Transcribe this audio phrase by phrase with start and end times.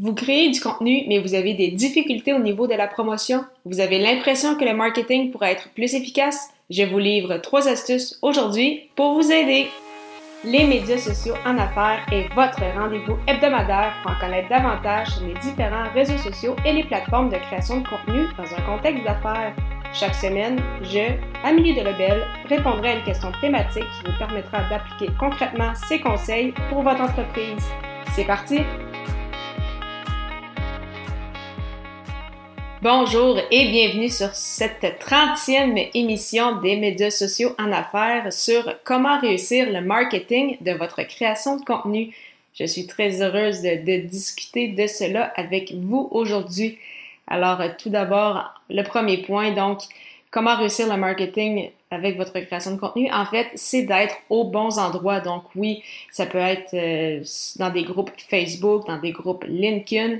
[0.00, 3.44] Vous créez du contenu, mais vous avez des difficultés au niveau de la promotion.
[3.64, 6.50] Vous avez l'impression que le marketing pourrait être plus efficace.
[6.70, 9.66] Je vous livre trois astuces aujourd'hui pour vous aider.
[10.44, 15.34] Les médias sociaux en affaires est votre rendez-vous hebdomadaire pour en connaître davantage sur les
[15.40, 19.52] différents réseaux sociaux et les plateformes de création de contenu dans un contexte d'affaires.
[19.92, 21.10] Chaque semaine, je,
[21.42, 26.82] Amélie Delebel, répondrai à une question thématique qui vous permettra d'appliquer concrètement ces conseils pour
[26.82, 27.66] votre entreprise.
[28.14, 28.60] C'est parti!
[32.80, 39.68] Bonjour et bienvenue sur cette 30e émission des médias sociaux en affaires sur comment réussir
[39.68, 42.14] le marketing de votre création de contenu.
[42.54, 46.78] Je suis très heureuse de, discuter de cela avec vous aujourd'hui.
[47.26, 49.80] Alors, tout d'abord, le premier point, donc,
[50.30, 54.78] comment réussir le marketing avec votre création de contenu, en fait, c'est d'être aux bons
[54.78, 55.18] endroits.
[55.18, 57.24] Donc oui, ça peut être euh,
[57.56, 60.18] dans des groupes Facebook, dans des groupes LinkedIn,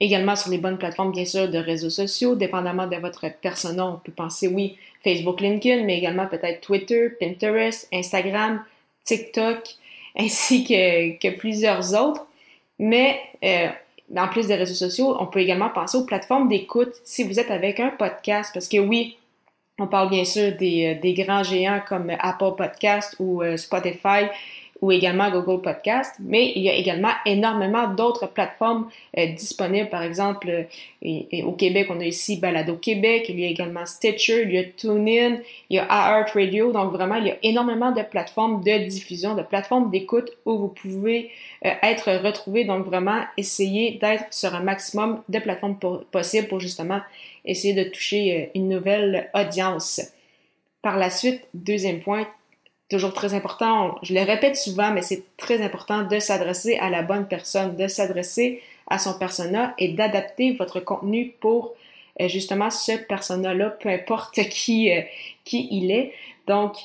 [0.00, 3.86] Également sur les bonnes plateformes, bien sûr, de réseaux sociaux, dépendamment de votre persona.
[3.86, 8.64] On peut penser, oui, Facebook, LinkedIn, mais également peut-être Twitter, Pinterest, Instagram,
[9.04, 9.62] TikTok,
[10.18, 12.26] ainsi que, que plusieurs autres.
[12.78, 13.68] Mais euh,
[14.16, 17.50] en plus des réseaux sociaux, on peut également penser aux plateformes d'écoute si vous êtes
[17.50, 18.50] avec un podcast.
[18.54, 19.18] Parce que oui,
[19.78, 24.28] on parle bien sûr des, euh, des grands géants comme Apple Podcast ou euh, Spotify
[24.80, 29.90] ou également Google Podcast, mais il y a également énormément d'autres plateformes euh, disponibles.
[29.90, 34.44] Par exemple, euh, au Québec, on a ici Balado Québec, il y a également Stitcher,
[34.44, 36.72] il y a TuneIn, il y a iHeartRadio.
[36.72, 40.68] Donc vraiment, il y a énormément de plateformes de diffusion, de plateformes d'écoute où vous
[40.68, 41.30] pouvez
[41.66, 42.64] euh, être retrouvé.
[42.64, 45.78] Donc vraiment, essayer d'être sur un maximum de plateformes
[46.10, 47.00] possibles pour justement
[47.44, 50.00] essayer de toucher une nouvelle audience.
[50.82, 52.26] Par la suite, deuxième point,
[52.90, 57.02] toujours très important, je le répète souvent, mais c'est très important de s'adresser à la
[57.02, 61.74] bonne personne, de s'adresser à son persona et d'adapter votre contenu pour
[62.20, 65.02] euh, justement ce persona-là, peu importe qui, euh,
[65.44, 66.12] qui il est.
[66.46, 66.76] Donc,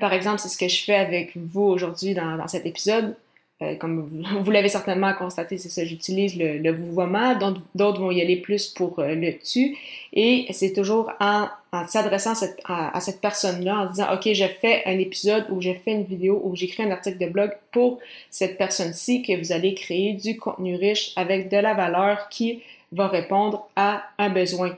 [0.00, 3.16] par exemple, c'est ce que je fais avec vous aujourd'hui dans cet épisode.
[3.60, 7.36] Euh, comme vous, l'avez certainement constaté, c'est ça, j'utilise le, le vouvoiement,
[7.74, 9.76] d'autres vont y aller plus pour euh, le tu,
[10.12, 14.98] et c'est toujours en, en s'adressant à, cette personne-là, en disant, OK, j'ai fait un
[14.98, 17.98] épisode ou j'ai fait une vidéo ou j'écris un article de blog pour
[18.30, 23.08] cette personne-ci que vous allez créer du contenu riche avec de la valeur qui va
[23.08, 24.76] répondre à un besoin.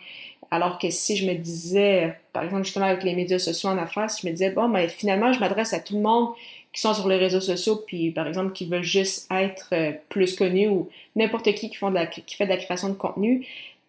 [0.51, 4.11] Alors que si je me disais, par exemple, justement avec les médias sociaux en affaires,
[4.11, 6.31] si je me disais, bon, mais finalement, je m'adresse à tout le monde
[6.73, 10.37] qui sont sur les réseaux sociaux, puis par exemple qui veulent juste être euh, plus
[10.37, 13.47] connus ou n'importe qui qui, fait de la création de contenu,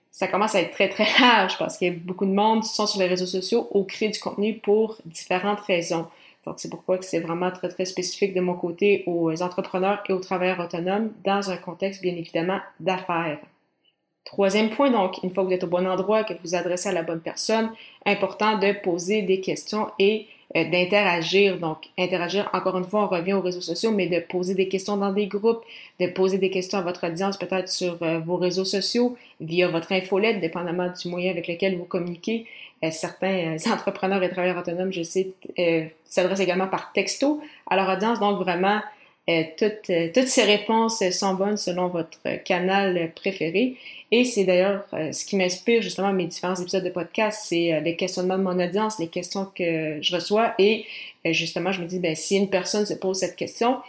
[0.10, 2.70] ça commence à être très très large parce qu'il y a beaucoup de monde qui
[2.70, 6.08] sont sur les réseaux sociaux ou créent du contenu pour différentes raisons.
[6.46, 10.20] Donc c'est pourquoi c'est vraiment très très spécifique de mon côté aux entrepreneurs et aux
[10.20, 13.40] travailleurs autonomes dans un contexte bien évidemment d'affaires.
[14.24, 16.90] Troisième point, donc, une fois que vous êtes au bon endroit, que vous vous adressez
[16.90, 17.72] à la bonne personne,
[18.06, 20.28] important de poser des questions et
[20.58, 21.58] euh, d'interagir.
[21.60, 24.98] Donc, interagir, encore une fois, on revient aux réseaux sociaux, mais de poser des questions
[24.98, 25.64] dans des groupes,
[26.00, 29.94] de poser des questions à votre audience, peut-être sur euh, vos réseaux sociaux, via votre
[29.94, 32.48] infolette, dépendamment du moyen avec lequel vous communiquez.
[32.84, 35.30] Euh, certains entrepreneurs et travailleurs autonomes, je sais,
[36.06, 38.20] s'adressent également par texto à leur audience.
[38.20, 38.82] Donc, vraiment,
[39.28, 43.78] toutes, toutes ces réponses sont bonnes selon votre canal préféré.
[44.14, 47.80] Et c'est d'ailleurs euh, ce qui m'inspire justement mes différents épisodes de podcast, c'est euh,
[47.80, 50.54] les questionnements de mon audience, les questions que je reçois.
[50.60, 50.86] Et
[51.26, 53.80] euh, justement, je me dis, ben, si une personne se pose cette question,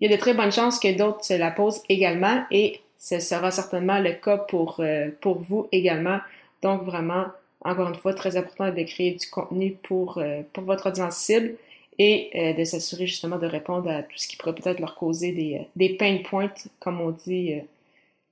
[0.00, 2.44] il y a de très bonnes chances que d'autres se la posent également.
[2.50, 4.80] Et ce sera certainement le cas pour,
[5.20, 6.18] pour vous également.
[6.60, 7.26] Donc vraiment,
[7.64, 10.22] encore une fois, très important de créer du contenu pour,
[10.52, 11.54] pour votre audience cible
[11.98, 15.60] et de s'assurer justement de répondre à tout ce qui pourrait peut-être leur causer des,
[15.76, 17.60] des pain points, comme on dit,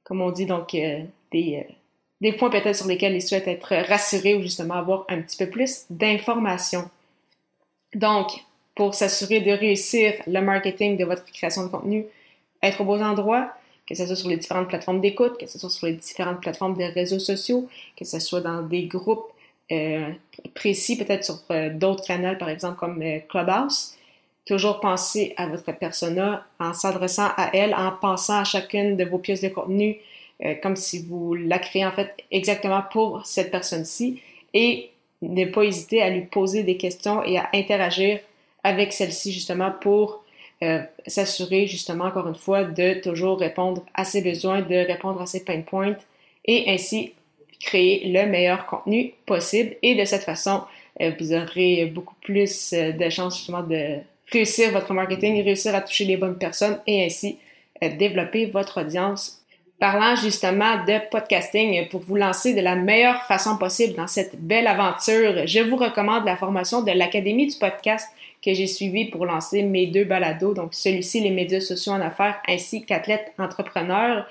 [0.02, 0.74] comme on dit donc
[1.32, 1.72] des, euh,
[2.20, 5.48] des points peut-être sur lesquels ils souhaitent être rassurés ou justement avoir un petit peu
[5.48, 6.88] plus d'informations.
[7.94, 8.28] Donc,
[8.74, 12.06] pour s'assurer de réussir le marketing de votre création de contenu,
[12.62, 13.52] être au bon endroit,
[13.86, 16.76] que ce soit sur les différentes plateformes d'écoute, que ce soit sur les différentes plateformes
[16.76, 19.39] des réseaux sociaux, que ce soit dans des groupes euh,
[20.54, 23.94] précis, peut-être sur euh, d'autres canaux, par exemple comme Clubhouse.
[24.46, 29.18] Toujours penser à votre persona en s'adressant à elle, en pensant à chacune de vos
[29.18, 29.98] pièces de contenu
[30.44, 34.22] euh, comme si vous la créez en fait exactement pour cette personne-ci
[34.54, 34.90] et
[35.20, 38.20] ne pas hésiter à lui poser des questions et à interagir
[38.64, 40.24] avec celle-ci justement pour
[40.62, 45.26] euh, s'assurer justement encore une fois de toujours répondre à ses besoins, de répondre à
[45.26, 45.96] ses pain points
[46.46, 47.12] et ainsi
[47.60, 50.62] créer le meilleur contenu possible et de cette façon
[51.00, 53.98] euh, vous aurez beaucoup plus de chances justement de
[54.32, 57.38] réussir votre marketing, réussir à toucher les bonnes personnes et ainsi
[57.80, 59.40] développer votre audience
[59.80, 64.66] parlant justement de podcasting pour vous lancer de la meilleure façon possible dans cette belle
[64.66, 65.46] aventure.
[65.46, 68.06] Je vous recommande la formation de l'Académie du podcast
[68.44, 72.40] que j'ai suivie pour lancer mes deux balados, donc celui-ci, les médias sociaux en affaires,
[72.46, 74.26] ainsi qu'athlète entrepreneur.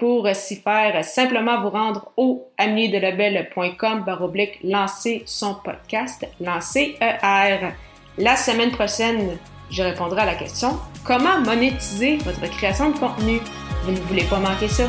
[0.00, 7.72] Pour s'y faire, simplement vous rendre au amiedelabel.com baroblique lancer son podcast, lancer ER.
[8.16, 9.36] La semaine prochaine,
[9.70, 13.40] je répondrai à la question comment monétiser votre création de contenu?
[13.84, 14.84] Vous ne voulez pas manquer ça?